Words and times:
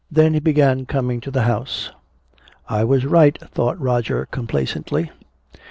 Then 0.09 0.33
he 0.33 0.39
began 0.39 0.87
coming 0.87 1.21
to 1.21 1.29
the 1.29 1.43
house. 1.43 1.91
"I 2.67 2.83
was 2.83 3.05
right," 3.05 3.37
thought 3.51 3.79
Roger 3.79 4.25
complacently. 4.31 5.11